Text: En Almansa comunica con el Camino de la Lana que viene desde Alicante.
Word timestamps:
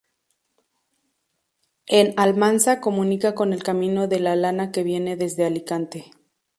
En 1.85 2.15
Almansa 2.17 2.81
comunica 2.81 3.35
con 3.35 3.53
el 3.53 3.61
Camino 3.61 4.07
de 4.07 4.19
la 4.19 4.35
Lana 4.35 4.71
que 4.71 4.81
viene 4.81 5.15
desde 5.15 5.45
Alicante. 5.45 6.05